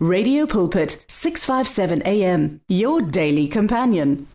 Radio 0.00 0.46
Pulpit 0.46 1.04
657 1.08 2.02
AM 2.06 2.60
your 2.68 3.02
daily 3.02 3.48
companion 3.48 4.28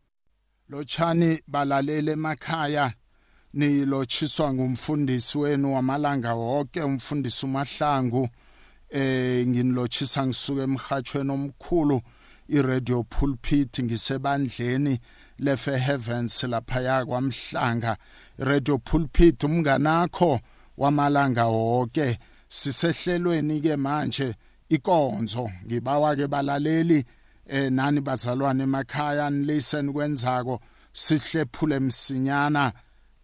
Lochani 0.69 1.39
balalele 1.49 2.11
emakhaya 2.11 2.93
nilotshiswa 3.53 4.53
ngumfundisi 4.53 5.37
wenu 5.37 5.73
wamalanga 5.75 6.33
wonke 6.35 6.81
umfundisi 6.81 7.45
uMahlangu 7.45 8.29
eh 8.89 9.47
nginilochisa 9.47 10.25
ngisuka 10.27 10.61
emhathweni 10.63 11.31
omkhulu 11.31 12.01
iRadio 12.49 13.03
Pulpit 13.03 13.79
ngisebandleni 13.83 14.99
lefe 15.39 15.77
heavens 15.77 16.43
lapha 16.43 16.81
yakwamhlanga 16.81 17.97
Radio 18.37 18.77
Pulpit 18.77 19.43
umnganakho 19.43 20.39
wamalanga 20.77 21.45
wonke 21.47 22.19
sisehlelweni 22.47 23.61
ke 23.61 23.75
manje 23.75 24.33
ikonzo 24.73 25.51
ngibawa 25.65 26.15
ke 26.15 26.27
balaleli 26.27 27.05
eh 27.47 27.69
nani 27.71 28.01
bazalwane 28.01 28.63
emakhaya 28.63 29.29
nilisen 29.29 29.93
kwenzako 29.93 30.59
sihle 30.93 31.45
phule 31.53 31.79
msinyana 31.79 32.73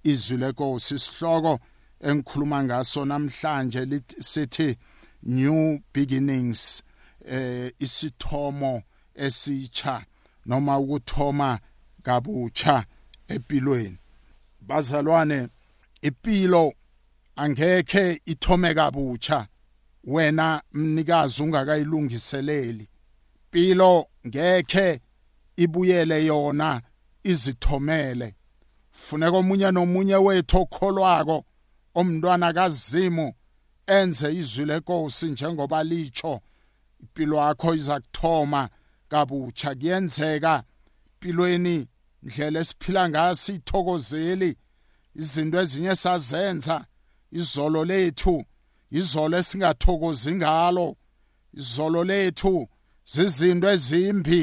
izuleko 0.03 0.79
sisihloko 0.79 1.59
engikhuluma 2.01 2.63
ngaso 2.63 3.05
namhlanje 3.05 4.01
sithi 4.19 4.77
new 5.23 5.79
beginnings 5.93 6.83
eh 7.25 7.71
isithomo 7.79 8.83
esitsha 9.15 10.05
noma 10.45 10.79
ukuthoma 10.79 11.59
kabutsha 12.03 12.85
empilweni 13.27 13.97
bazalwane 14.61 15.47
impilo 16.01 16.73
angeke 17.35 18.21
ithome 18.25 18.73
kabutsha 18.73 19.47
wena 20.03 20.61
mnikazi 20.73 21.43
ungakayilungiseleli 21.43 22.87
impilo 23.53 24.05
ngeke 24.27 25.01
ibuyele 25.55 26.25
yona 26.25 26.81
izithomele 27.23 28.35
funeka 28.91 29.37
omunye 29.37 29.71
nomunye 29.71 30.15
wethu 30.15 30.57
okholwako 30.61 31.45
omntwana 31.95 32.53
kazimu 32.53 33.33
enze 33.87 34.33
izwi 34.33 34.65
lenkosi 34.65 35.25
njengoba 35.25 35.83
litsho 35.83 36.41
impilo 37.01 37.35
yakho 37.37 37.73
iza 37.75 37.99
kuthoma 37.99 38.69
kabutsha 39.07 39.75
kuyenzeka 39.75 40.63
impilweni 41.11 41.87
ndlela 42.23 42.59
esiphila 42.59 43.09
ngayo 43.09 43.35
siyithokozeli 43.35 44.51
izinto 45.21 45.59
ezinye 45.61 45.95
sazenza 45.95 46.85
izolo 47.39 47.81
lethu 47.85 48.43
izolo 48.97 49.35
esingathokozi 49.41 50.31
ngalo 50.39 50.87
izolo 51.59 51.99
lethu 52.11 52.53
zizinto 53.11 53.67
ezimbi 53.75 54.41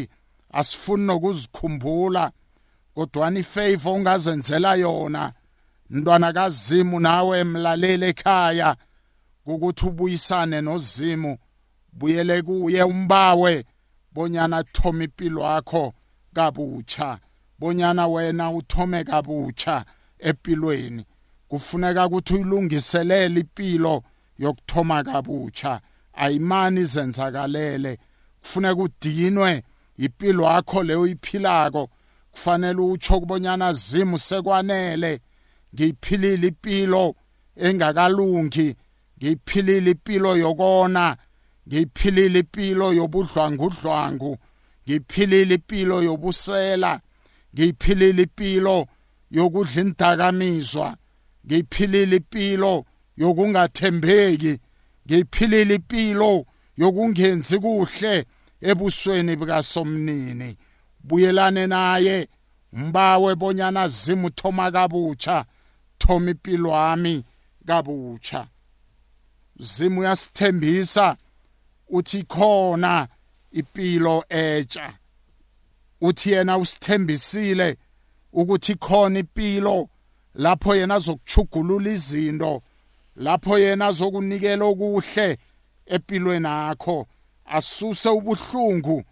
asifuni 0.58 1.04
nokuzikhumbula 1.10 2.24
kodwani 2.94 3.40
ifavor 3.44 3.92
ongazenzela 3.94 4.70
yona 4.74 5.32
mntwana 5.90 6.28
kazimu 6.32 6.96
nawe 7.00 7.34
emlalele 7.44 8.04
ekhaya 8.12 8.76
ukuthi 9.46 9.84
ubuyisane 9.86 10.60
nozimu 10.60 11.38
buyele 11.92 12.42
kuye 12.42 12.82
umbawe 12.82 13.64
bonyana 14.12 14.58
thoma 14.62 15.04
impilo 15.04 15.40
yakho 15.42 15.92
kabutsha 16.34 17.18
bonyana 17.58 18.06
wena 18.08 18.50
uthome 18.50 19.04
kabutsha 19.04 19.84
empilweni 20.18 21.04
kufuneka 21.48 22.06
ukuthi 22.06 22.34
uyilungiselele 22.34 23.40
impilo 23.40 24.02
yokuthoma 24.38 25.02
kabutsha 25.04 25.80
ayimani 26.12 26.80
izenzakalele 26.80 27.98
kufuneka 28.42 28.74
udinwe 28.82 29.62
impilo 29.96 30.42
yakho 30.44 30.82
leyo 30.82 31.06
iphilako 31.06 31.88
kufanele 32.30 32.80
utsho 32.80 33.20
kubonyana 33.20 33.72
zimu 33.72 34.18
sekwanele 34.18 35.20
ngiyiphilile 35.74 36.46
impilo 36.48 37.14
engakalungi 37.56 38.76
ngiyiphilile 39.18 39.90
impilo 39.90 40.36
yokona 40.36 41.04
ngiyiphilile 41.68 42.38
impilo 42.44 42.86
yobudlwangudlwangu 42.98 44.32
ngiyiphilile 44.84 45.54
impilo 45.54 46.02
yobusela 46.02 46.92
ngiyiphilile 47.54 48.22
impilo 48.22 48.76
yokudla 49.36 49.76
indakamizwa 49.82 50.88
ngiyiphilile 51.46 52.16
impilo 52.16 52.72
yokungathembeki 53.16 54.58
ngiyiphilile 55.06 55.74
impilo 55.74 56.46
yokungenzi 56.76 57.58
kuhle 57.58 58.24
ebusweni 58.60 59.36
bikaSomnini 59.36 60.56
buyelane 61.04 61.66
naye 61.66 62.28
mbawe 62.72 63.34
bonyana 63.34 63.88
zimuthoma 63.88 64.70
kabutsha 64.70 65.44
thoma 65.98 66.30
impilo 66.30 66.70
yami 66.70 67.24
kabutsha 67.66 68.46
zimu 69.58 70.04
yasithembisa 70.04 71.16
uthi 71.88 72.22
khona 72.22 73.08
impilo 73.52 74.24
etsha 74.28 74.92
uthi 76.00 76.30
yena 76.32 76.58
usithembisile 76.58 77.76
ukuthi 78.32 78.74
khona 78.74 79.18
impilo 79.18 79.88
lapho 80.42 80.76
yena 80.76 80.94
azokuchugulula 80.94 81.90
izinto 81.96 82.62
lapho 83.16 83.58
yena 83.58 83.86
azokunikela 83.86 84.64
okuhle 84.64 85.38
empilweni 85.86 86.46
yakho 86.48 87.06
asuse 87.44 88.08
ubuhlungu 88.08 89.02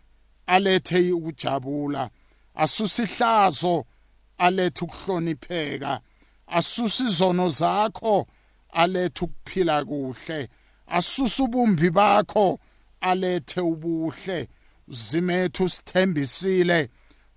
alethe 0.46 1.12
ukujabula 1.12 2.10
asuse 2.54 3.02
ihlazo 3.02 3.84
alethe 4.38 4.84
ukuhlonipheka 4.84 6.00
asuse 6.46 7.04
izono 7.04 7.48
zakho 7.48 8.26
alethe 8.68 9.24
ukuphila 9.24 9.84
kuhle 9.84 10.48
asuse 10.86 11.42
ubumbi 11.42 11.90
bakho 11.90 12.58
alethe 13.00 13.60
ubuhle 13.60 14.48
uzimethu 14.88 15.68
sithembisile 15.68 16.88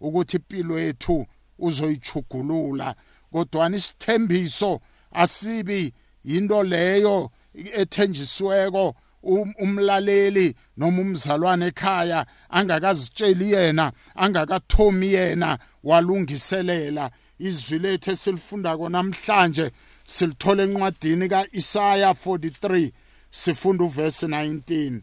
ukuthi 0.02 0.38
impilo 0.38 0.80
yethu 0.80 1.26
uzoyichugulula 1.60 2.96
kodwa 3.32 3.70
isithembiso 3.76 4.80
asibi 5.12 5.94
into 6.28 6.64
leyo 6.64 7.32
ethenjisweko 7.74 8.96
um-, 9.24 9.54
umlaleli 9.62 10.54
noma 10.78 11.02
umzalwane 11.02 11.66
ekhaya 11.68 12.26
angakazitsheli 12.50 13.52
yena 13.52 13.92
angakathomi 14.16 15.14
yena 15.14 15.58
walungiselela 15.84 17.12
izwi 17.40 17.80
lethu 17.80 18.12
esilifundako 18.12 18.86
namhlanje 18.90 19.72
silithole 20.14 20.64
encwadini 20.64 21.28
ka-isaya 21.30 22.10
43 22.10 22.92
sifunda 23.30 23.84
uvesi 23.84 24.26
19 24.26 25.00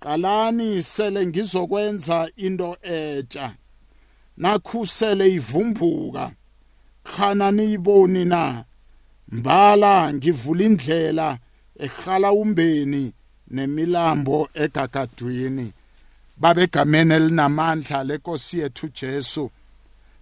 qalani 0.00 0.82
sele 0.82 1.26
ngizokwenza 1.26 2.28
into 2.36 2.76
etsha 2.82 3.54
nakhu 4.36 4.86
sele 4.86 5.34
ivumbuka 5.34 6.32
khana 7.02 7.50
niyiboni 7.50 8.24
na 8.24 8.64
mbala 9.32 10.12
ngivula 10.14 10.64
indlela 10.64 11.38
ehala 11.86 12.28
umbeni 12.32 13.12
nemilambo 13.56 14.36
egagadwini 14.64 15.66
babegameni 16.40 17.14
elinamandla 17.14 18.04
lenkosi 18.08 18.58
yethu 18.58 18.86
Jesu 19.00 19.50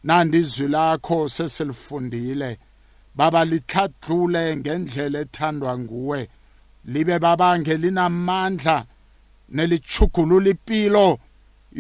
nandi 0.05 0.39
izwi 0.39 0.69
lakho 0.69 1.28
sesilifundile 1.34 2.59
baba 3.15 3.45
likhadlule 3.45 4.56
ngendlela 4.56 5.19
ethandwa 5.21 5.78
nguwe 5.78 6.28
libe 6.93 7.19
babange 7.19 7.77
linamandla 7.77 8.84
nelichugulula 9.56 10.49
impilo 10.55 11.06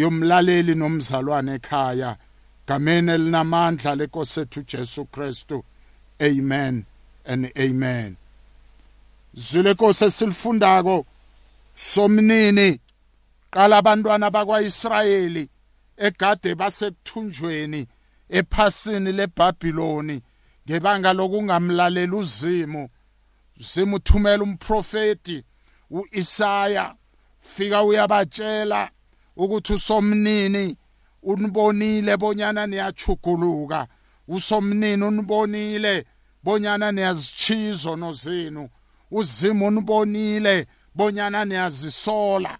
yomlaleli 0.00 0.74
nomzalwane 0.74 1.52
ekhaya 1.58 2.10
gameni 2.66 3.10
elinamandla 3.12 3.94
lenkosi 3.94 4.40
yethu 4.40 4.60
Jesu 4.70 5.04
Kristu 5.04 5.64
amen 6.28 6.84
and 7.26 7.52
amen 7.58 8.16
zwile 9.34 9.72
nkosi 9.72 10.04
esilifundako 10.04 11.06
somnini 11.74 12.80
qala 13.50 13.76
abantwana 13.78 14.30
bakwaIsrayeli 14.30 15.48
egade 15.96 16.54
basekuthunjweni 16.54 17.86
ephasini 18.28 19.12
leBhabhiloni 19.12 20.22
ngebanga 20.68 21.12
lokungamlalela 21.12 22.16
uzimo 22.16 22.88
zimuthumela 23.56 24.42
umprofeti 24.42 25.44
uIsaya 25.90 26.94
fika 27.38 27.78
uyabatshela 27.84 28.90
ukuthi 29.36 29.72
usomnini 29.72 30.76
unibonile 31.22 32.16
bonyana 32.16 32.66
niyachuguluka 32.66 33.86
usomnini 34.28 35.04
unibonile 35.04 36.04
bonyana 36.46 36.92
niyazitshiya 36.92 37.70
izono 37.70 38.12
zenu 38.12 38.68
uzimo 39.10 39.70
nibonile 39.70 40.66
bonyana 40.94 41.44
niyazisola 41.44 42.58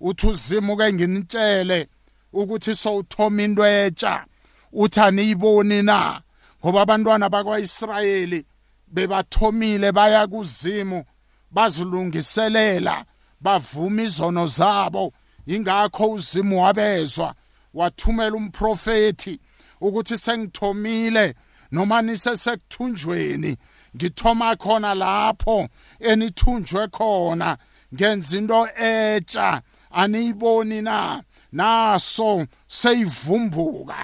uthi 0.00 0.26
uzimo 0.26 0.76
ke 0.76 0.92
nginitshele 0.92 1.88
ukuthi 2.32 2.74
sowuthoma 2.74 3.42
into 3.42 3.62
etsha 3.66 4.24
uthi 4.72 5.00
aniyiboni 5.00 5.82
na 5.82 6.22
ngoba 6.60 6.80
abantwana 6.82 7.28
bakwa-israyeli 7.28 8.40
bebathomile 8.88 9.92
baya 9.92 10.26
kuzimu 10.26 11.04
bazilungiselela 11.50 13.04
bavuma 13.40 14.02
izono 14.02 14.46
zabo 14.46 15.12
yingakho 15.46 16.04
uzimu 16.10 16.62
wabezwa 16.64 17.34
wathumela 17.74 18.36
umprofethi 18.36 19.40
ukuthi 19.80 20.16
sengithomile 20.18 21.34
noma 21.72 22.02
nisesekuthunjweni 22.02 23.56
ngithoma 23.96 24.56
khona 24.56 24.94
lapho 24.94 25.68
enithunjwe 26.10 26.82
khona 26.96 27.56
ngenza 27.94 28.38
into 28.38 28.60
etsha 28.66 29.62
aniyiboni 29.90 30.82
na 30.82 31.22
naso 31.52 32.46
seyivumbuka 32.68 33.98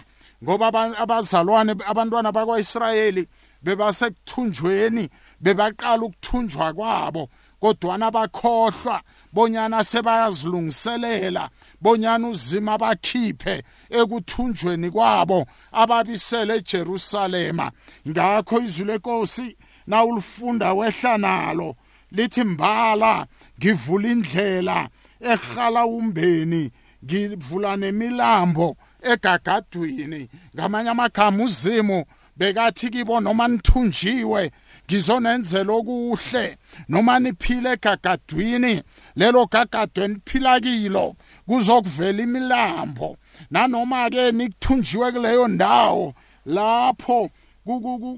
ngoba 0.45 0.67
abazalwane 1.03 1.73
abantwana 1.91 2.33
bakwaIsrayeli 2.33 3.23
bebasekuthunjweni 3.65 5.05
bebaqala 5.41 6.03
ukuthunjwa 6.03 6.73
kwabo 6.73 7.29
kodwana 7.63 8.11
bakhohlwa 8.11 8.97
bonyana 9.33 9.85
sebayazilungiselela 9.85 11.51
bonyana 11.83 12.29
uzima 12.29 12.79
bakhiphe 12.79 13.63
ekuthunjweni 13.91 14.91
kwabo 14.91 15.47
ababisele 15.73 16.55
eJerusalema 16.57 17.71
ngakho 18.09 18.61
izwi 18.61 18.87
lenkosi 18.87 19.57
nawulifunda 19.87 20.73
wehla 20.73 21.19
nalo 21.19 21.75
lithi 22.13 22.45
mbala 22.45 23.27
ngivula 23.59 24.09
indlela 24.09 24.89
ehala 25.21 25.85
umbeni 25.87 26.71
ngivula 27.05 27.77
nemilambo 27.77 28.77
egagadwini 29.03 30.29
ngamanye 30.55 30.91
amagama 30.91 31.45
uzimo 31.45 32.05
bekathi 32.37 32.89
kibo 32.91 33.21
noma 33.21 33.49
nithunjiwe 33.49 34.51
ngizonenzela 34.87 35.73
okuhle 35.79 36.47
noma 36.89 37.15
niphile 37.23 37.73
egagadwini 37.73 38.73
lelo 39.17 39.47
gagade 39.47 40.09
niphila 40.09 40.61
kilo 40.61 41.15
kuzokuvela 41.49 42.23
imilambo 42.23 43.17
nanoma 43.51 44.11
ke 44.11 44.33
nikuthunjiwe 44.33 45.13
kuleyo 45.13 45.49
ndawo 45.49 46.15
lapho 46.47 47.31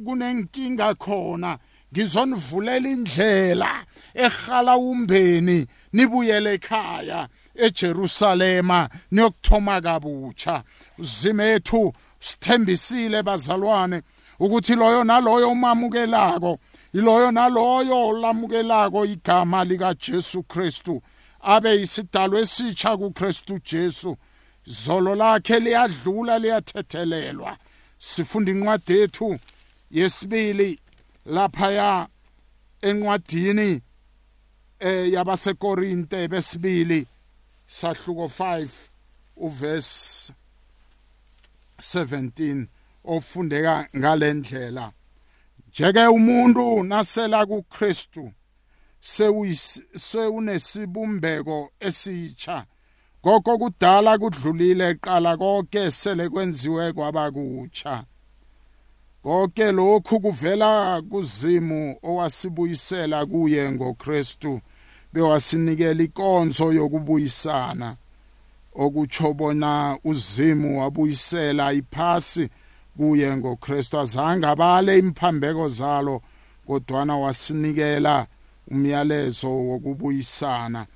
kunenkinga 0.05 0.95
khona 0.95 1.59
ngizonivulela 1.93 2.89
indlela 2.89 3.73
ehala 4.15 4.77
umbeni 4.77 5.67
nibuyele 5.93 6.49
ekhaya 6.55 7.29
eJerusalema 7.65 8.89
niyokuthoma 9.13 9.81
kabutsha 9.81 10.63
zimethu 10.99 11.93
sithembisile 12.19 13.23
bazalwane 13.23 14.03
ukuthi 14.41 14.75
loyo 14.75 15.05
naloyo 15.05 15.51
umamukelako 15.51 16.59
yiloyo 16.95 17.31
naloyo 17.31 17.97
olamukelako 18.09 19.05
igama 19.05 19.65
likaJesu 19.71 20.39
Kristu 20.53 20.95
abe 21.53 21.71
isidalwa 21.85 22.39
esitsha 22.45 22.91
kuKristu 23.01 23.55
Jesu 23.71 24.11
zolo 24.83 25.13
lakhe 25.23 25.57
liyadlula 25.65 26.35
liyathethelelwa 26.43 27.53
sifunda 28.11 28.51
incwadi 28.55 28.93
yethu 29.01 29.27
yesibili 29.99 30.71
laphaya 31.35 31.91
enqwadini 32.89 33.71
eh 34.89 35.13
yabasekorinte 35.15 36.21
besibili 36.33 37.01
sahluko 37.77 38.25
5 38.25 38.69
uverse 39.37 40.33
17 41.79 42.67
ofundeka 43.05 43.87
ngalendlela 43.99 44.93
njeke 45.79 46.07
umuntu 46.07 46.83
nasela 46.85 47.47
kuKristu 47.47 48.31
sewunesibumbeko 49.95 51.57
esitsha 51.87 52.57
ngoko 53.27 53.53
kudala 53.61 54.13
kudlulile 54.21 54.89
qala 55.05 55.33
konke 55.41 55.83
sele 55.91 56.29
kwenziwe 56.29 56.93
kwabakutsha 56.97 57.95
konke 59.25 59.67
lokhu 59.73 60.15
kuvela 60.25 61.03
kuzimu 61.11 61.83
owasibuyisela 62.09 63.19
kuye 63.31 63.63
ngoKristu 63.73 64.53
bewasinikela 65.13 66.01
inkonzo 66.07 66.67
yokubuyisana 66.79 67.89
okutsho 68.85 69.27
bona 69.39 69.73
uzimu 70.11 70.69
wabuyisela 70.81 71.65
iphasi 71.79 72.45
kuye 72.97 73.37
ngoKristu 73.37 73.99
azange 74.01 74.47
abale 74.47 74.99
imphambeko 74.99 75.69
zalo 75.69 76.23
kodwana 76.67 77.17
wasinikela 77.17 78.27
umyalezo 78.71 79.49
wokubuyisana 79.69 80.87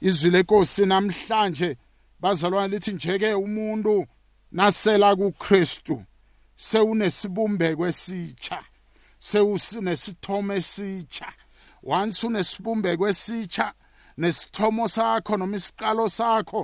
izwi 0.00 0.30
lenkosi 0.30 0.86
namhlanje 0.86 1.76
bazalwane 2.20 2.68
lithi 2.68 2.92
njeke 2.92 3.34
umuntu 3.34 3.94
nasela 4.52 5.16
kuKristu 5.16 5.96
sewunesibumbeko 6.56 7.82
esitsha 7.90 8.58
sewunesithomo 9.28 10.52
esitsha 10.58 11.28
once 11.96 12.18
unesibumbeko 12.26 13.04
esitsha 13.12 13.66
nesithomo 14.18 14.84
sakho 14.96 15.32
noma 15.36 15.56
isiqalo 15.56 16.04
sakho 16.18 16.60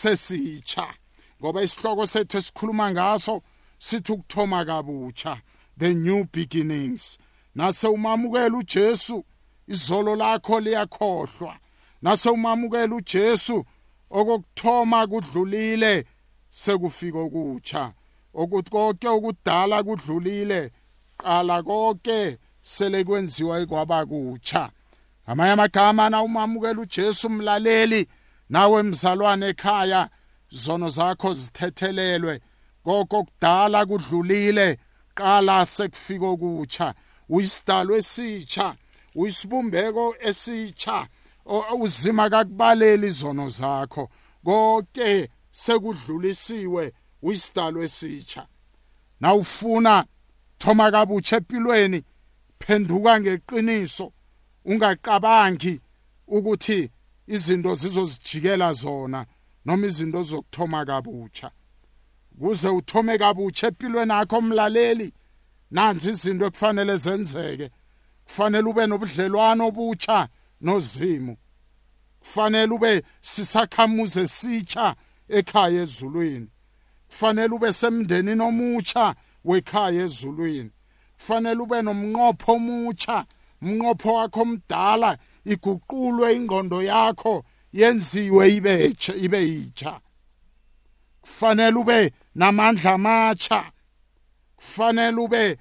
sesitsha 0.00 0.84
ngoba 1.40 1.58
isihloko 1.66 2.02
sethu 2.12 2.34
esikhuluma 2.40 2.86
ngaso 2.94 3.34
sithi 3.78 4.12
ukuthoma 4.12 4.64
kabutsha 4.68 5.32
the 5.78 5.94
new 5.94 6.24
beginnings 6.32 7.18
nase 7.56 7.86
umamukela 7.88 8.58
uJesu 8.58 9.24
izolo 9.68 10.16
lakho 10.16 10.60
liyakhohlwa 10.60 11.56
nase 12.02 12.30
umamukela 12.30 12.94
uJesu 12.96 13.64
okokuthoma 14.10 15.06
kudlulile 15.10 16.04
sekufika 16.48 17.18
okutsha 17.26 17.82
okuthi 18.34 18.70
konke 18.70 19.08
okudala 19.08 19.76
kudlulile 19.82 20.70
qala 21.16 21.62
konke 21.62 22.38
sele 22.62 23.04
kwenziwa 23.04 23.66
kwaba 23.66 24.06
kutsha 24.06 24.70
amanye 25.26 25.52
amagama 25.52 26.10
na 26.10 26.22
umamukela 26.22 26.80
uJesu 26.80 27.30
mlaleli 27.30 28.06
nawe 28.48 28.82
mzalwane 28.82 29.46
ekhaya 29.48 30.08
zono 30.52 30.88
zakho 30.88 31.34
zithethelelwe 31.34 32.40
kokudala 32.84 33.86
kudlulile 33.86 34.76
qala 35.14 35.64
sekufika 35.66 36.26
okutsha 36.34 36.86
uyisidalwe 37.28 37.96
esitsha 37.98 38.66
uyisibumbeko 39.14 40.06
esitsha 40.28 40.96
uzima 41.82 42.24
kakubaleli 42.32 43.06
izono 43.12 43.46
zakho 43.58 44.04
konke 44.46 45.10
sekudlulisiwe 45.62 46.84
uyisidalwe 47.22 47.84
esitsha 47.88 48.42
nawufuna 49.20 49.94
thoma 50.60 50.86
kabutsha 50.94 51.36
empilweni 51.40 52.00
phenduka 52.60 53.12
ngeqiniso 53.20 54.06
ungaqabangi 54.70 55.74
ukuthi 56.36 56.80
izinto 57.34 57.70
zizozijikela 57.80 58.68
zona 58.82 59.20
noma 59.66 59.84
izinto 59.90 60.20
zokuthoma 60.28 60.80
kabutsha 60.88 61.48
kuze 62.40 62.68
uthome 62.68 63.18
kabutsha 63.18 63.66
empilweni 63.66 64.12
yakho 64.12 64.38
umlaleli 64.38 65.12
nanzi 65.70 66.10
izinto 66.10 66.44
ekufanele 66.50 66.96
zenzeke 66.96 67.70
kufanele 68.26 68.66
ube 68.70 68.84
nobudlelwano 68.86 69.62
obutsha 69.68 70.28
nozimo 70.60 71.36
kufanele 72.22 72.72
ube 72.74 72.90
sisakhamuze 73.20 74.26
sitsha 74.26 74.96
ekhaya 75.28 75.82
ezulwini 75.82 76.48
kufanele 77.08 77.54
ube 77.54 77.72
semndenini 77.72 78.42
omutsha 78.42 79.14
wekhaya 79.44 80.02
ezulwini 80.04 80.70
kufanele 81.16 81.60
ube 81.62 81.76
nomnqopho 81.86 82.52
omutsha 82.58 83.18
umnqopho 83.62 84.10
wakho 84.14 84.40
omdala 84.42 85.10
iguqulwe 85.52 86.26
ingqondo 86.36 86.78
yakho 86.90 87.34
yenziwe 87.78 88.44
ibe 88.56 88.74
ibe 89.24 89.40
yitsha 89.52 89.92
kufanele 91.22 91.78
ube 91.82 91.98
namandla 92.34 92.92
amatsha 92.92 93.64
kufanele 94.56 95.20
ube 95.20 95.56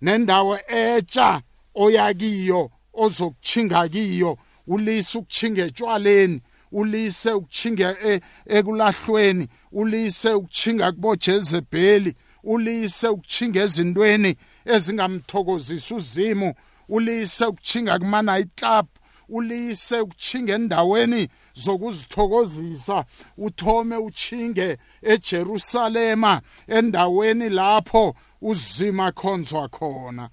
nendawo 0.00 0.58
etsha 0.68 1.42
oyakiyo 1.74 2.70
ozokuchinga 2.92 3.88
kiyo 3.88 4.38
ulise 4.66 5.18
ukuchinga 5.18 5.64
etshwaleni 5.64 6.40
ulise 6.72 7.32
ukuchinga 7.32 7.96
e, 8.10 8.20
ekulahlweni 8.46 9.48
ulise 9.72 10.30
ukuchinga 10.32 10.92
kubojezebheli 10.92 12.14
ulise 12.42 13.08
ukuchinga 13.08 13.60
ezintweni 13.62 14.36
ezingamthokozisi 14.74 15.94
uzimo 15.94 16.54
ulise 16.88 17.44
ukuchinga 17.46 17.98
kumana 17.98 18.38
iclub 18.38 18.86
ulise 19.28 20.00
ukuchinga 20.00 20.54
endaweni 20.54 21.28
zokuzithokozisa 21.54 23.04
uthome 23.38 23.96
uchinge 23.96 24.78
eJerusalema 25.02 26.40
endaweni 26.66 27.48
lapho 27.48 28.14
uzima 28.40 29.12
khonzwa 29.12 29.68
khona 29.68 30.30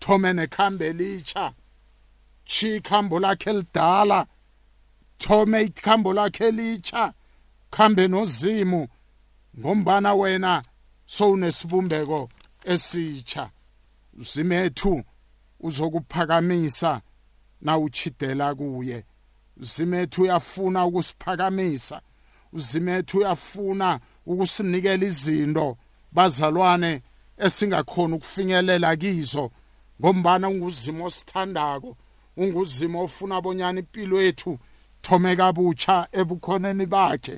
thome 0.00 0.32
nekhambe 0.32 0.92
litsha 0.92 1.52
chi 2.44 2.80
khambo 2.80 3.20
lakhe 3.20 3.52
lidala 3.52 4.26
thome 5.18 5.62
ikhambo 5.62 6.12
lakhe 6.12 6.50
litsha 6.50 7.14
khambe 7.70 8.08
nozimu 8.08 8.80
ngombana 9.58 10.14
wena 10.14 10.62
sowunesibumbeko 11.14 12.20
esitsha 12.72 13.50
uzimethu 14.20 15.02
uzokuphakamisa 15.60 16.92
nawuchidela 17.60 18.54
kuye 18.54 19.04
uzimethu 19.56 20.22
uyafuna 20.22 20.86
ukusiphakamisa 20.86 22.00
uzimethu 22.52 23.18
uyafuna 23.18 24.00
ukusinikela 24.26 25.06
izinto 25.06 25.76
bazalwane 26.12 27.02
esingakhona 27.38 28.16
ukufinyelela 28.16 28.96
kizo 28.96 29.50
ngombana 30.00 30.48
unguzimo 30.48 31.04
osithandako 31.06 31.90
unguzimo 32.36 32.96
ofuna 33.04 33.36
bonyana 33.42 33.80
impilo 33.80 34.22
yethu 34.22 34.58
thome 35.02 35.36
kabutsha 35.36 35.96
ebukhoneni 36.20 36.86
bakhe 36.86 37.36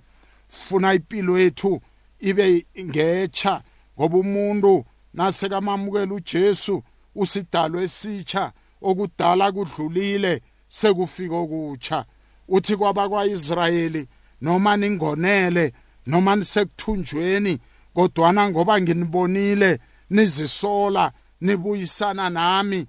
funa 0.49 0.95
impilo 0.95 1.39
yethu 1.39 1.81
ibe 2.29 2.67
ngetsha 2.85 3.63
ngoba 3.99 4.17
umuntu 4.19 4.73
nasekamamukela 5.17 6.15
uJesu 6.15 6.75
usidalwe 7.15 7.81
esitsha 7.89 8.53
okudala 8.83 9.53
kudlulile 9.53 10.41
sekufika 10.69 11.37
okutsha 11.43 12.05
uthi 12.49 12.75
kwabakwaIsrayeli 12.77 14.03
noma 14.43 14.73
ningonele 14.77 15.73
noma 16.07 16.33
nisekuthunjweni 16.37 17.55
kodwana 17.95 18.43
ngoba 18.51 18.75
nginibonile 18.81 19.71
nizisola 20.11 21.13
nibuyisana 21.45 22.25
nami 22.37 22.81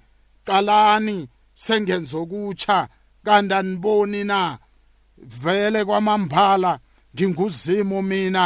qalani 0.48 1.18
sengenza 1.64 2.16
okutsha 2.24 2.78
kanti 3.26 3.54
aniboni 3.60 4.22
na 4.32 4.58
vele 5.18 5.86
kwamambala 5.88 6.72
nginguzimo 7.16 7.98
mina 8.12 8.44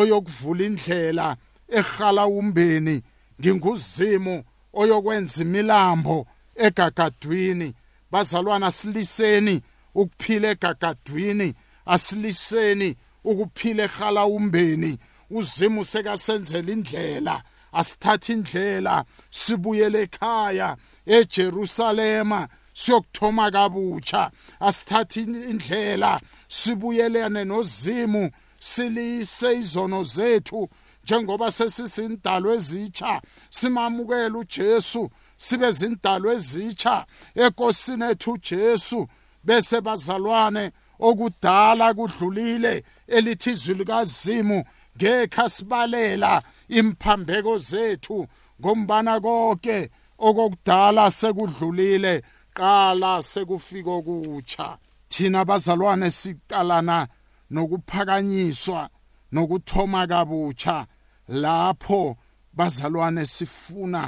oyokuvula 0.00 0.62
indlela 0.68 1.36
ehala 1.78 2.22
umbeni 2.38 2.96
nginguzimo 3.40 4.34
oyokwenza 4.80 5.38
imilambo 5.44 6.26
egagadwini 6.58 7.74
bazalwana 8.12 8.70
siliseni 8.70 9.60
ukuphila 9.94 10.48
egagadwini 10.54 11.48
asiliseni 11.94 12.96
ukuphila 13.30 13.82
ehalawumbeni 13.88 14.92
uzimu 15.36 15.82
sekasenzela 15.84 16.70
indlela 16.76 17.36
asithatha 17.78 18.30
indlela 18.34 18.94
sibuyele 19.40 19.98
ekhaya 20.06 20.76
eJerusalema 21.16 22.48
siyokuthoma 22.80 23.46
kabutsha 23.50 24.22
asithathe 24.60 25.20
indlela 25.50 26.20
sibuyelene 26.48 27.44
nozimu 27.44 28.30
silise 28.58 29.52
izono 29.62 29.98
zethu 30.02 30.68
njengoba 31.04 31.50
sesisindalo 31.50 32.54
ezitsha 32.54 33.22
simamukela 33.50 34.38
uJesu 34.38 35.10
sibe 35.44 35.68
zintalo 35.78 36.28
ezitsha 36.36 36.94
enkosini 37.42 38.04
ethu 38.12 38.30
uJesu 38.36 39.00
bese 39.46 39.76
bazalwane 39.86 40.64
okudala 41.08 41.86
kudlulile 41.94 42.72
elithi 43.16 43.50
izwi 43.54 43.74
likazimu 43.78 44.58
ngekha 44.96 45.44
sibalela 45.54 46.32
imphambeko 46.78 47.52
zethu 47.70 48.18
ngombana 48.60 49.14
konke 49.24 49.78
okokudala 50.26 51.04
sekudlulile 51.18 52.14
qala 52.58 53.12
sekufika 53.30 53.90
okutsha 53.98 54.66
thina 55.10 55.40
bazalwane 55.48 56.08
siqalana 56.18 56.98
nokuphakanyiswa 57.54 58.80
nokuthoma 59.34 60.02
kabutsha 60.10 60.76
lapho 61.42 62.00
bazalwane 62.58 63.24
sifuna 63.26 64.02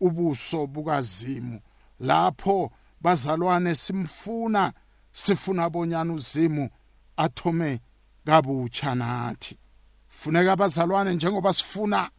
ubuso 0.00 0.66
bukazimu 0.66 1.60
lapho 2.00 2.72
bazalwane 3.00 3.74
simfuna 3.74 4.72
sifuna 5.12 5.70
bonyana 5.70 6.12
uzimu 6.12 6.70
athome 7.16 7.80
kabutsha 8.26 8.94
nathi 8.94 9.58
funeka 10.06 10.52
abazalwane 10.52 11.14
njengoba 11.14 11.52
sifuna 11.52 12.10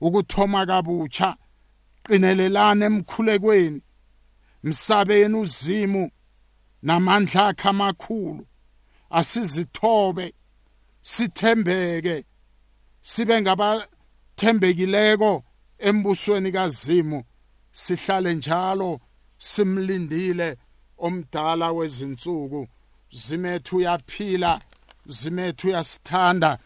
ukuthoma 0.00 0.66
kabutsha 0.66 1.36
qinelelana 2.02 2.84
emkhulekweni 2.86 3.80
msabeni 4.66 5.34
uzimu 5.42 6.10
namandla 6.82 7.46
akhe 7.48 7.68
amakhulu 7.68 8.44
asizithobe 9.10 10.34
sithembeke 11.00 12.24
sibe 13.00 13.40
ngabathembekileko 13.42 15.32
embusweni 15.78 16.52
kaZimo 16.52 17.22
sihlale 17.72 18.34
njalo 18.34 19.00
simlindile 19.38 20.56
omdala 20.98 21.72
wezinsuku 21.72 22.68
zimethu 23.12 23.76
uyaphila 23.76 24.60
zimethu 25.06 25.68
uyasithanda 25.68 26.58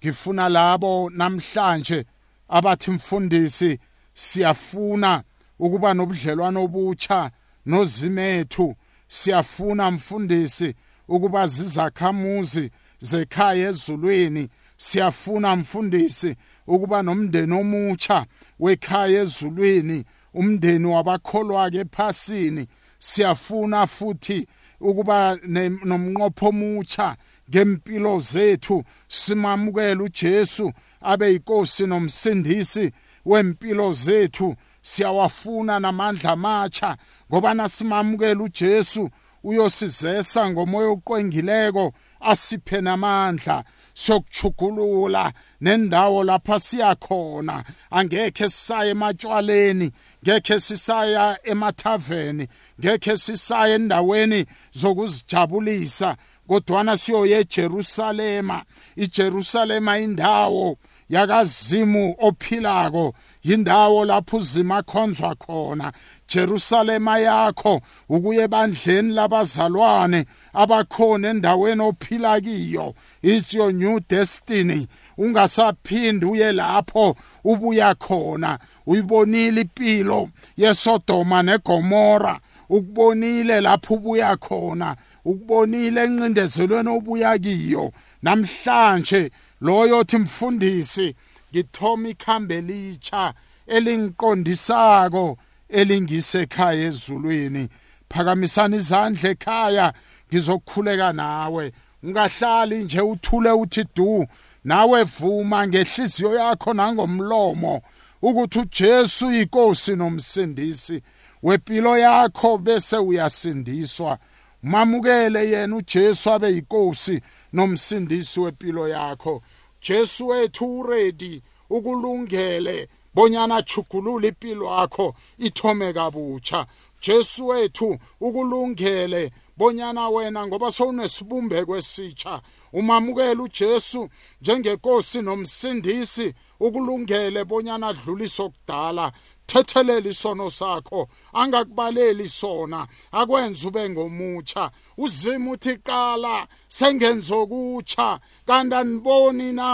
ngifuna 0.00 0.48
labo 0.48 1.10
namhlanje 1.14 2.04
abathi 2.48 2.90
mfundisi 2.90 3.78
siyafuna 4.14 5.22
ukuba 5.58 5.94
nobudlelwano 5.94 6.64
obutsha 6.64 7.30
nozimethu 7.66 8.76
siyafuna 9.08 9.90
mfundisi 9.90 10.74
ukuba 11.08 11.46
zizakhamuzi 11.46 12.70
zekhaya 12.98 13.68
ezulwini 13.68 14.48
siyafuna 14.76 15.56
mfundisi 15.56 16.36
ukuba 16.66 17.02
nomndeni 17.02 17.54
omutsha 17.60 18.26
wekhaya 18.60 19.20
ezulwini 19.22 20.04
umndeni 20.34 20.86
wabakholwa 20.86 21.70
ke 21.70 21.84
phasini 21.90 22.66
siyafuna 22.98 23.86
futhi 23.86 24.46
ukuba 24.80 25.38
nomnqopho 25.84 26.48
omutsha 26.48 27.16
ngempilo 27.50 28.18
zethu 28.20 28.84
simamukele 29.08 30.02
uJesu 30.02 30.72
abe 31.00 31.26
yinkosi 31.32 31.86
nomsindisi 31.86 32.92
wempilo 33.26 33.92
zethu 33.92 34.54
siyawafuna 34.82 35.78
namandla 35.80 36.30
amatsha 36.32 36.96
ngoba 37.32 37.54
nasimamukele 37.54 38.42
uJesu 38.42 39.10
uyosizesa 39.44 40.50
ngomoya 40.50 40.88
oqwengileko 40.88 41.92
asiphe 42.20 42.80
namandla 42.80 43.64
sokuchukulula 43.98 45.32
nendawo 45.60 46.24
lapha 46.24 46.58
siyakhona 46.60 47.64
angeke 47.90 48.48
sisaye 48.48 48.90
ematshwaleni 48.90 49.90
ngeke 50.24 50.60
sisaya 50.60 51.38
emathaveni 51.44 52.48
ngeke 52.80 53.16
sisaya 53.16 53.74
endaweni 53.74 54.46
zokuzijabulisa 54.72 56.16
kodwana 56.48 56.96
siyoye 56.96 57.38
eJerusalema 57.40 58.62
iJerusalema 58.96 59.98
indawo 59.98 60.76
yakazimu 61.08 62.14
ophilako 62.18 63.14
yindawo 63.42 64.04
lapho 64.04 64.36
uzima 64.36 64.82
khonzwa 64.82 65.34
khona 65.34 65.92
Jerusalema 66.34 67.18
yakho 67.18 67.80
ukuye 68.08 68.48
bandleni 68.48 69.12
labazalwane 69.12 70.24
abakhona 70.52 71.28
endaweni 71.30 71.82
ophila 71.82 72.40
kiyo 72.40 72.94
it's 73.22 73.54
your 73.54 73.72
new 73.72 74.00
destiny 74.08 74.86
ungasaphindi 75.18 76.26
uye 76.26 76.52
lapho 76.52 77.16
ubuya 77.44 77.94
khona 77.94 78.58
uyibonile 78.86 79.60
impilo 79.60 80.28
yeSodoma 80.56 81.42
neGomora 81.42 82.40
ukubonile 82.68 83.60
lapho 83.60 83.94
ubuya 83.94 84.36
khona 84.36 84.96
ukubonile 85.24 86.02
enqindezelweni 86.04 86.88
obuya 86.88 87.38
kiyo 87.38 87.92
namhlanje 88.22 89.30
loyo 89.60 89.98
othi 89.98 90.18
mfundisi 90.18 91.14
ngithoma 91.52 92.08
ikhambe 92.08 92.58
elitsha 92.58 93.34
elingiqondisako 93.66 95.36
elingisekhaya 95.68 96.82
ezulwini 96.88 97.68
phakamisani 98.12 98.76
izandla 98.76 99.26
ekhaya 99.32 99.86
ngizokhuleka 100.28 101.12
nawe 101.12 101.72
ungahlali 102.04 102.76
nje 102.84 103.00
uthule 103.00 103.50
uthi 103.50 103.84
du 103.96 104.26
nawe 104.64 105.02
vuma 105.02 105.66
ngehliziyo 105.66 106.34
yakho 106.34 106.74
nangomlomo 106.74 107.80
ukuthi 108.22 108.58
uJesu 108.58 109.32
inkosi 109.32 109.96
nomsindisi 109.96 111.02
wempilo 111.42 111.98
yakho 111.98 112.58
bese 112.58 112.96
uyasindiswa 112.96 114.18
mamukele 114.62 115.50
yena 115.50 115.76
uJesu 115.76 116.30
abe 116.32 116.48
yinkosi 116.54 117.20
nomsindisi 117.52 118.40
wempilo 118.40 118.88
yakho 118.88 119.42
Jesu 119.82 120.26
wethu 120.28 120.82
ready 120.82 121.42
ukulungele 121.70 122.88
bonyana 123.14 123.62
chugulule 123.62 124.28
impilo 124.28 124.64
yakho 124.80 125.14
ithome 125.38 125.92
kabutsha 125.92 126.66
Jesu 127.00 127.46
wethu 127.46 127.98
ukulungele 128.20 129.30
bonyana 129.56 130.08
wena 130.08 130.46
ngoba 130.46 130.70
sowunesibumbeko 130.70 131.76
esitsha 131.76 132.40
umamukela 132.72 133.42
uJesu 133.42 134.08
njengenkosi 134.40 135.22
nomsindisi 135.22 136.34
ukulungele 136.60 137.44
bonyana 137.44 137.86
adlulise 137.88 138.42
okudala 138.42 139.12
thethelela 139.48 140.08
isono 140.08 140.50
sakho 140.50 141.08
angakubaleli 141.32 142.28
sona 142.28 142.86
akwenza 143.12 143.68
ube 143.68 143.82
ngomutsha 143.90 144.70
uzima 145.04 145.46
uthi 145.54 145.74
qala 145.88 146.34
sengenza 146.78 147.34
okutsha 147.42 148.08
kanti 148.48 148.74
aniboni 148.80 149.48
na 149.60 149.70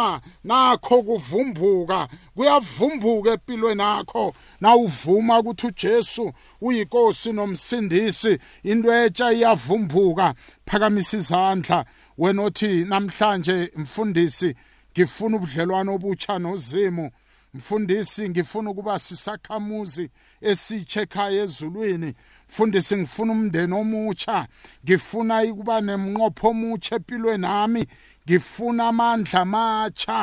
nakho 0.50 0.97
kuvumbuka 1.07 2.00
kuyavumbuka 2.37 3.28
empilweni 3.37 3.83
yakho 3.90 4.25
nawuvuma 4.62 5.35
ukuthi 5.40 5.66
uJesu 5.66 6.25
uyinkosi 6.66 7.28
nomsindisi 7.37 8.33
into 8.71 8.88
etsha 9.02 9.26
iyavumbuka 9.35 10.26
phakamisa 10.69 11.14
izandla 11.21 11.78
wena 12.19 12.40
othi 12.47 12.71
namhlanje 12.90 13.57
mfundisi 13.76 14.54
ngifuna 14.95 15.33
ubudlelwano 15.37 15.90
obutsha 15.95 16.38
nozimo 16.38 17.11
mfundisi 17.54 18.28
ngifuna 18.28 18.70
ukuba 18.73 18.99
sisakhamuzi 18.99 20.11
esitsha 20.40 21.02
ekhaya 21.02 21.42
ezulwini 21.42 22.14
mfundisi 22.50 22.96
ngifuna 22.96 23.32
umndeni 23.32 23.75
omutsha 23.82 24.37
ngifuna 24.84 25.34
ukuba 25.52 25.76
nemnqopho 25.87 26.46
omutsha 26.52 26.94
empilweni 26.99 27.42
nami 27.46 27.82
ngifuna 28.26 28.82
amandla 28.92 29.40
amatsha 29.46 30.18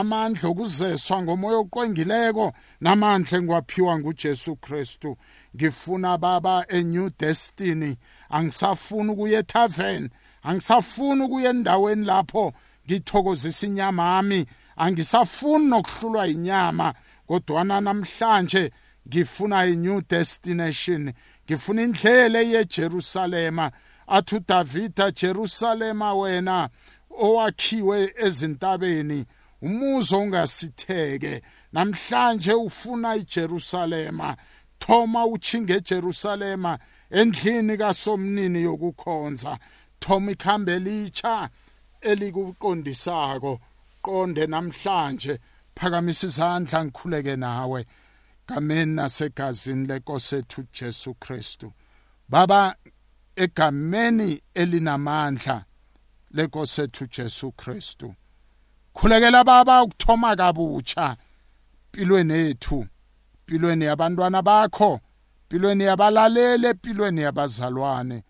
amandla 0.00 0.44
okuzeswa 0.52 1.16
ngomoya 1.22 1.56
oqwengileko 1.64 2.46
namandla 2.84 3.34
engiwaphiwa 3.40 3.92
ngujesu 3.98 4.52
kristu 4.64 5.10
ngifuna 5.56 6.10
baba 6.22 6.54
enew 6.76 7.08
destiny 7.20 7.92
angisafuni 8.36 9.08
ukuya 9.12 9.38
ethaveni 9.42 10.08
angisafuni 10.48 11.20
ukuya 11.24 11.50
endaweni 11.54 12.04
lapho 12.10 12.44
ngithokozisa 12.84 13.60
inyama 13.68 14.18
ami 14.18 14.40
angisafuni 14.76 15.66
nokuhlulwa 15.66 16.26
inyama 16.28 16.94
kodwana 17.26 17.80
namhlanje 17.80 18.72
ngifuna 19.08 19.66
i-new 19.66 20.00
destination 20.00 21.12
ngifuna 21.46 21.82
indlela 21.82 22.38
yejerusalema 22.40 23.70
athi 24.06 24.34
udavida 24.36 25.10
jerusalema 25.10 26.14
wena 26.14 26.68
owakhiwe 27.10 28.14
ezintabeni 28.16 29.24
umuzo 29.62 30.18
ungasitheke 30.20 31.42
namhlanje 31.72 32.52
ufuna 32.52 33.16
ijerusalema 33.16 34.36
thoma 34.78 35.26
uchinge 35.26 35.74
ejerusalema 35.74 36.78
endlini 37.10 37.76
kasomnini 37.76 38.62
yokukhonza 38.62 39.58
thoma 40.00 40.30
ikhambe 40.32 40.72
elitsha 40.74 41.48
elikuqondisako 42.00 43.60
ngiqonde 44.04 44.44
namhlanje 44.50 45.34
phakamisa 45.76 46.26
izandla 46.28 46.78
ngikhuleke 46.84 47.34
nawe 47.44 47.80
ngameni 48.50 48.94
nasegazini 48.96 49.86
lenkosi 49.88 50.34
ethu 50.36 50.62
Jesu 50.72 51.14
Kristu 51.14 51.68
baba 52.28 52.60
egameni 53.36 54.42
elinamandla 54.54 55.56
lenkosi 56.30 56.80
ethu 56.82 57.06
Jesu 57.06 57.52
Kristu 57.52 58.14
khulekela 58.94 59.44
baba 59.44 59.82
ukuthoma 59.82 60.36
kabutsha 60.36 61.16
pilweni 61.92 62.34
ethu 62.34 62.86
pilweni 63.46 63.84
yabantwana 63.84 64.42
bakho 64.42 65.00
pilweni 65.48 65.84
yabalalele 65.84 66.74
pilweni 66.74 67.20
yabazalwane 67.20 68.22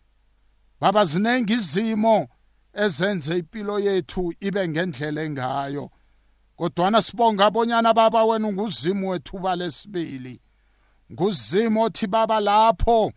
baba 0.80 1.04
zinenge 1.04 1.54
izimo 1.54 2.28
ezenze 2.74 3.38
impilo 3.38 3.80
yethu 3.80 4.32
ibe 4.40 4.68
ngendlela 4.68 5.22
engayo 5.22 5.90
kodwana 6.56 7.02
sibonga 7.02 7.46
abonyana 7.46 7.94
baba 7.94 8.24
wena 8.24 8.48
nguzimu 8.52 9.08
wethuba 9.10 9.56
lesibili 9.56 10.40
nguzimu 11.12 11.80
othi 11.82 12.06
baba 12.06 12.40
lapho 12.40 13.12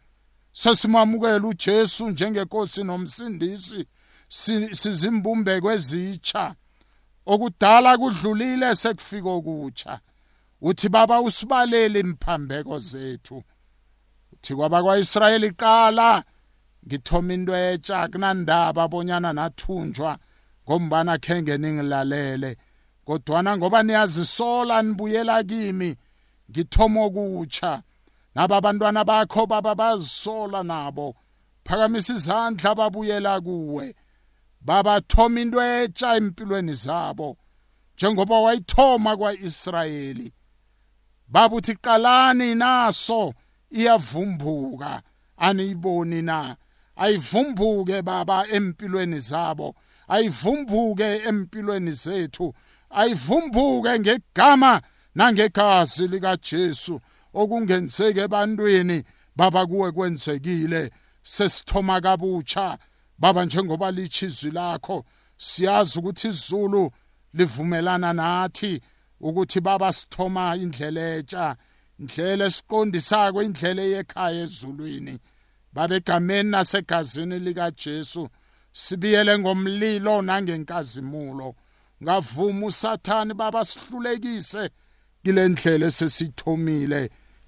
sesimamukela 0.53 1.47
uJesu 1.47 2.03
njengenkosi 2.09 2.83
nomsindisi 2.83 3.85
sizimbumbeko 4.81 5.71
ezitsha 5.75 6.55
okudala 7.25 7.97
kudlulile 7.97 8.75
sekufika 8.81 9.29
okutsha 9.37 9.99
uthi 10.61 10.89
baba 10.89 11.21
usibalele 11.21 11.99
imphambeko 11.99 12.79
zethu 12.79 13.37
uthi 14.33 14.53
kwabakwa-israyeli 14.55 15.51
qala 15.51 16.23
ngithoma 16.87 17.31
into 17.37 17.51
etsha 17.55 17.99
kunandaba 18.11 18.81
abonyana 18.87 19.31
nathunjwa 19.37 20.11
ngombana 20.69 21.13
khenge 21.25 21.55
ningilalele 21.61 22.51
kodwana 23.07 23.51
ngoba 23.57 23.79
niyazisola 23.87 24.75
nibuyela 24.85 25.35
kimi 25.49 25.89
ngithoma 26.51 26.99
okutsha 27.07 27.71
naba 28.35 28.55
abantwana 28.59 29.01
bakho 29.09 29.43
baba 29.51 29.73
bazisola 29.79 30.59
nabo 30.71 31.07
phakamisa 31.65 32.11
izandla 32.17 32.69
babuyela 32.79 33.33
kuwe 33.45 33.87
babathoma 34.67 35.37
into 35.43 35.59
etsha 35.77 36.07
empilweni 36.19 36.73
zabo 36.85 37.29
njengoba 37.95 38.35
wayithoma 38.45 39.11
kwa-israyeli 39.19 40.27
babuthi 41.33 41.73
qalani 41.83 42.55
naso 42.55 43.33
iyavumbuka 43.77 44.91
aniyiboni 45.45 46.21
na 46.21 46.57
ayivumbuke 46.97 48.01
baba 48.01 48.45
empilweni 48.47 49.19
zabo 49.19 49.75
ayivumbuke 50.07 51.03
empilweni 51.25 51.91
zethu 51.91 52.53
ayivumbuke 52.89 53.99
ngegama 53.99 54.81
nangegazi 55.15 56.07
likaJesu 56.07 56.99
okungenzeke 57.33 58.19
ebantwini 58.19 59.03
baba 59.35 59.65
kuwe 59.67 59.91
kwenzekile 59.91 60.91
sesithoma 61.23 62.01
kabutsha 62.01 62.77
baba 63.19 63.45
njengoba 63.45 63.91
lichizwi 63.91 64.51
lakho 64.51 65.05
siyazi 65.37 65.99
ukuthi 65.99 66.27
izulu 66.27 66.91
livumelana 67.33 68.13
nathi 68.13 68.81
ukuthi 69.21 69.59
baba 69.61 69.91
sithoma 69.91 70.55
indlela 70.55 71.01
etsha 71.19 71.55
indlela 71.99 72.43
esiqondisako 72.49 73.39
indlela 73.47 73.81
eyekhaya 73.87 74.41
ezulwini 74.47 75.15
babegameni 75.77 76.49
nasegazini 76.49 77.39
likaJesu 77.39 78.29
sibiyele 78.71 79.39
ngomlilo 79.39 80.21
nangenkazimulo 80.21 81.55
ngavuma 82.03 82.65
usathane 82.65 83.33
baba 83.33 83.61
sihlulekise 83.69 84.69
kile 85.23 85.43
ndlela 85.51 85.85
esesithomile 85.91 87.01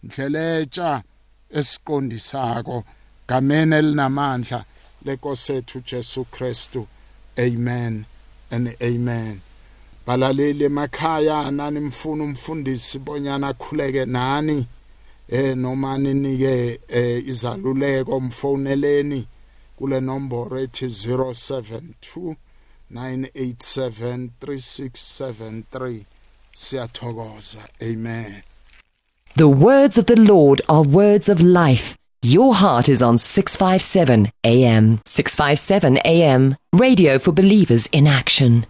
ndlela 0.03 0.39
etsha 0.61 0.91
esiqondisako 1.59 2.77
gameni 3.29 3.73
elinamandla 3.79 4.59
lenkosethu 5.05 5.77
Jesu 5.89 6.21
Kristu 6.33 6.81
amen 7.45 7.95
and 8.53 8.65
amen 8.89 9.35
balaleli 10.07 10.63
emakhaya 10.69 11.51
nani 11.57 11.79
mfuna 11.79 12.23
umfundisi 12.23 12.99
bonyana 12.99 13.45
akhuleke 13.53 14.05
nani 14.05 14.57
eh 15.31 15.53
noma 15.55 15.95
ninike 15.97 16.79
eh, 16.87 17.23
izaluleko 17.27 18.19
kule 19.77 19.99
ethi 23.35 24.05
072 24.45 25.99
siyathokoza 26.53 27.59
amen 27.81 28.41
The 29.35 29.47
words 29.47 29.97
of 29.97 30.07
the 30.07 30.15
Lord 30.19 30.61
are 30.67 30.81
words 30.81 31.29
of 31.29 31.39
life. 31.39 31.95
Your 32.23 32.55
heart 32.55 32.89
is 32.89 33.01
on 33.01 33.17
657 33.19 34.31
AM. 34.43 34.99
657 35.05 35.97
AM. 36.03 36.55
Radio 36.73 37.19
for 37.19 37.31
believers 37.31 37.87
in 37.93 38.07
action. 38.07 38.65